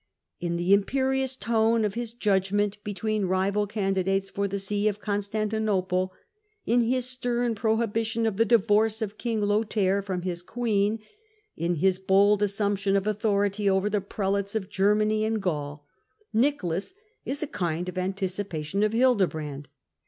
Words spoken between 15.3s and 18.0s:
Qaul, Nicolas is a kind of